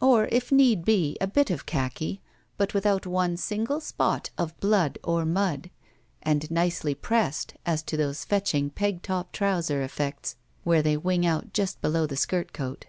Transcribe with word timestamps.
Or, 0.00 0.28
if 0.30 0.52
need 0.52 0.84
be, 0.84 1.16
a 1.20 1.26
bit 1.26 1.50
of 1.50 1.66
khaki, 1.66 2.22
but 2.56 2.72
without 2.72 3.04
one 3.04 3.36
single 3.36 3.80
spot 3.80 4.30
of 4.38 4.56
blood 4.60 4.96
or 5.02 5.24
mud, 5.24 5.70
and 6.22 6.48
nicely 6.52 6.94
pressed 6.94 7.54
as 7.66 7.82
to 7.82 7.96
those 7.96 8.24
fetching 8.24 8.70
peg 8.70 9.02
top 9.02 9.32
trouser 9.32 9.82
effects 9.82 10.36
where 10.62 10.82
they 10.82 10.96
wing 10.96 11.26
out 11.26 11.52
just 11.52 11.80
below 11.80 12.06
the 12.06 12.14
skirt 12.14 12.52
coat. 12.52 12.86